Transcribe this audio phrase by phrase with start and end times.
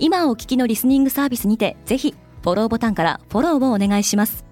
[0.00, 4.44] 今お聞きのリスニングサービスにてぜひフォローボタンからフォローをお願いします。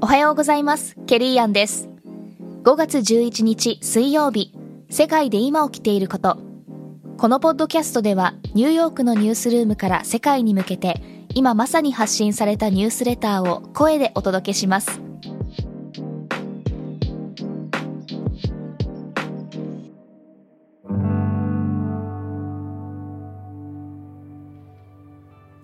[0.00, 0.96] おはようございます。
[1.06, 1.88] ケリーアンです。
[2.62, 4.52] 5月11日水曜日
[4.88, 6.38] 世界で今起きていること。
[7.18, 11.02] このポッドキャストではニューヨークのニュースルームから世界に向けて
[11.34, 15.02] 今まさに発信されたニュースレターを声でお届けします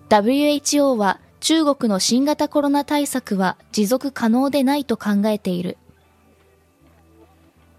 [0.09, 5.77] WHO は中国の新型コロナ対策は持続可能でないと考えている。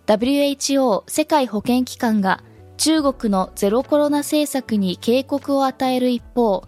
[0.07, 2.43] WHO 世界保健機関が
[2.77, 6.65] 中国のゼロコロナ政策に警告を与える一方、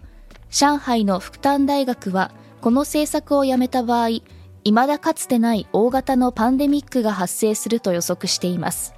[0.49, 4.21] 上海の福旦大学はこの政策をやめた場合、
[4.63, 8.93] 未だかつてない大型のパンデミックが発生すると予測しています。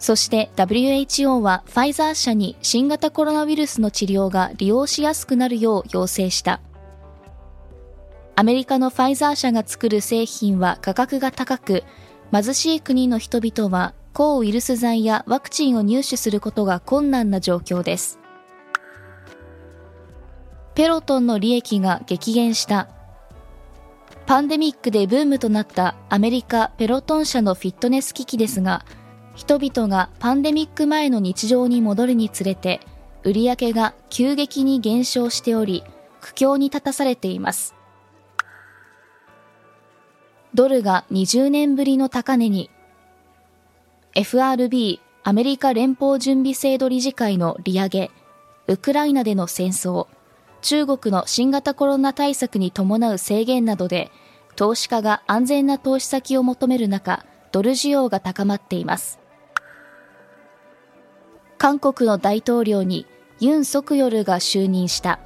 [0.00, 6.60] そして WHO はファイザー社に新型コロナウイルスの治療が利用しやすくなるよう要請した。
[8.34, 11.84] アメリカのファイザー社が作る製品は価格が高く、
[12.32, 18.18] 貧しい国の人々は抗ウイルス剤やワクチンを入手することが困難な状況です。
[20.74, 22.88] ペロトンの利益が激減した。
[24.24, 28.86] パンデミックでブームとなったアメリカペロトン社のフィットネス機器ですが、
[29.40, 32.78] 人々がパンデミック前の日常に戻るにつれて、
[33.24, 35.82] 売り上げが急激に減少しており、
[36.20, 37.74] 苦境に立たされています。
[40.52, 42.68] ドルが20年ぶりの高値に、
[44.14, 48.10] FRB アメリカ連邦準備制度理事会の利上げ、
[48.66, 50.06] ウクライナでの戦争、
[50.60, 54.10] 中国の新型コロナ対策に伴う制限などで、
[54.54, 59.19] 投資家が安全な投資先を求める中、ドル需要が高まっています。
[61.60, 63.04] 韓国の大統領に
[63.38, 65.20] ユン・ソクヨルが就任した。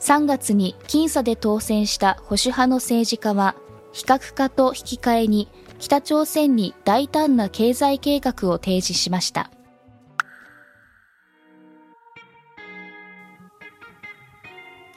[0.00, 3.54] 3月に僅差で当選した保守派の政治家は、
[3.92, 5.48] 非核化と引き換えに
[5.78, 9.52] 北朝鮮に大胆な経済計画を提示しました。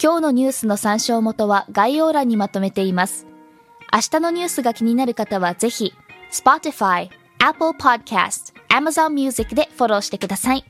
[0.01, 3.27] 今日のニュースの参照元は概要欄にまとめています。
[3.93, 5.93] 明日のニュースが気になる方はぜひ、
[6.31, 10.63] Spotify、Apple Podcast、Amazon Music でフォローしてください。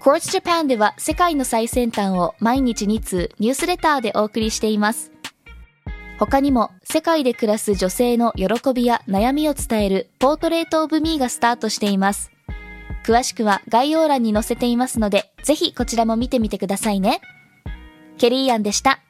[0.00, 5.10] Quartz Japan では世界の最先端を毎日2通ニュースレターでお送りしています。
[6.18, 12.30] 他にも世界で暮らす女性の喜びや悩みを伝えるポートレートオブミーがスタートしています。
[13.04, 17.20] 詳しくは概要欄に載せていますので、ぜひこちらも見てみてくださいね。
[18.18, 19.00] ケリーアンでした。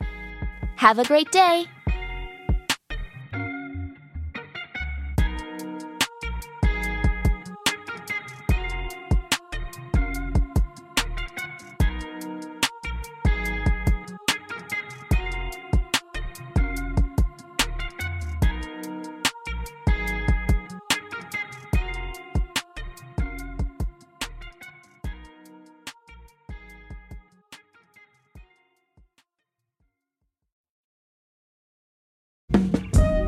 [0.78, 1.77] Have a great day!